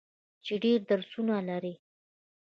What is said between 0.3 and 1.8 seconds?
چې ډیر درسونه لري.